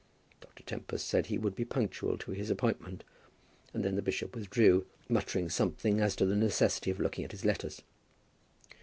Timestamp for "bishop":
4.01-4.33